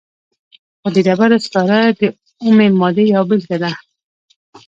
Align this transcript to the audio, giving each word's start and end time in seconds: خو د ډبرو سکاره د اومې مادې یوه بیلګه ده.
خو 0.79 0.87
د 0.95 0.97
ډبرو 1.07 1.37
سکاره 1.45 1.79
د 1.99 2.01
اومې 2.45 2.67
مادې 2.79 3.03
یوه 3.13 3.25
بیلګه 3.29 3.57
ده. 3.63 3.71